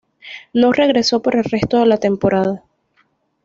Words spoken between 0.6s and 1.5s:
regresó por el